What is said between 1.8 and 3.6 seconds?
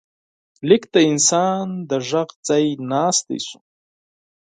د غږ ځای ناستی شو.